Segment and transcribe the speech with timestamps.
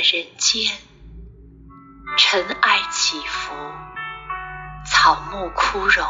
[0.00, 0.76] 人间，
[2.16, 3.54] 尘埃起伏，
[4.86, 6.06] 草木枯荣。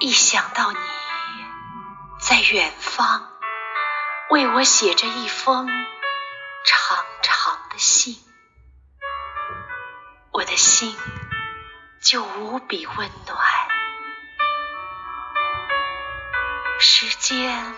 [0.00, 0.78] 一想到你
[2.18, 3.28] 在远方
[4.30, 8.16] 为我写着一封长长的信，
[10.32, 10.96] 我的心
[12.00, 13.38] 就无比温暖。
[16.80, 17.74] 时间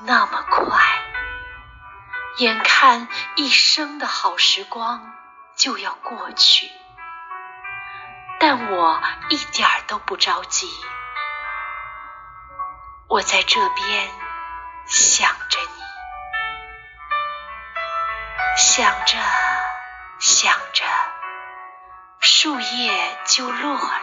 [0.00, 0.82] 那么快，
[2.38, 5.14] 眼看一生的好时光
[5.56, 6.70] 就要过去，
[8.38, 10.68] 但我一点儿都不着急。
[13.08, 14.10] 我在这边
[14.84, 15.82] 想着你，
[18.58, 19.16] 想着
[20.18, 20.84] 想着，
[22.20, 24.02] 树叶就落了；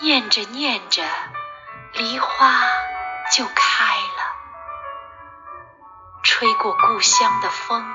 [0.00, 1.04] 念着念着，
[1.92, 2.62] 梨花
[3.30, 4.01] 就开了。
[6.42, 7.86] 吹过故乡的风，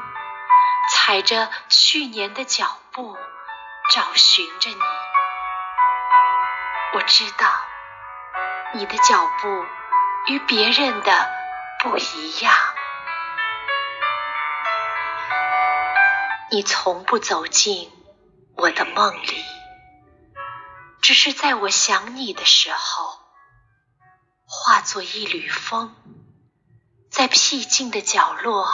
[0.90, 3.17] 踩着去年的脚步，
[3.94, 4.80] 找寻着你。
[6.94, 7.52] 我知道。
[8.73, 9.66] 你的脚步
[10.28, 11.30] 与别人的
[11.84, 12.54] 不一样，
[16.50, 17.92] 你从不走进
[18.56, 19.44] 我的梦里，
[21.02, 23.20] 只是在我想你的时候，
[24.45, 25.94] 化作一缕风，
[27.09, 28.67] 在僻静的角落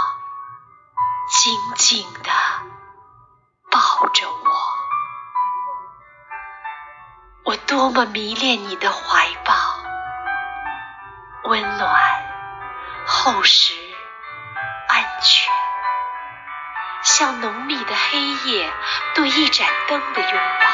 [1.29, 2.29] 紧紧的
[3.71, 4.73] 抱着我。
[7.45, 9.53] 我多么迷恋你的怀抱！
[11.43, 12.23] 温暖、
[13.05, 13.73] 厚实、
[14.89, 15.51] 安全，
[17.03, 18.73] 像浓密的黑夜
[19.13, 20.67] 对一盏灯的拥抱。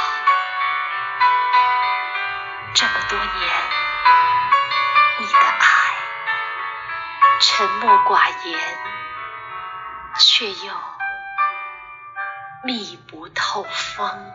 [2.75, 3.68] 这么多年，
[7.41, 8.59] 沉默寡言，
[10.19, 10.73] 却又
[12.65, 14.31] 密不透风。